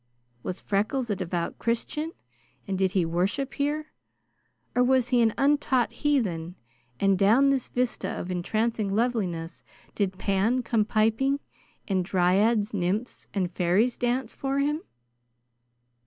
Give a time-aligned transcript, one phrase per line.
[0.41, 2.11] Was Freckles a devout Christian,
[2.67, 3.91] and did he worship here?
[4.73, 6.55] Or was he an untaught heathen,
[6.99, 9.61] and down this vista of entrancing loveliness
[9.93, 11.39] did Pan come piping,
[11.87, 14.81] and dryads, nymphs, and fairies dance for him?